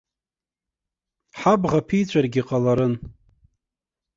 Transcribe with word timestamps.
Ҳабӷа 1.39 1.79
ԥиҵәаргьы 1.87 2.41
ҟаларын. 2.47 2.93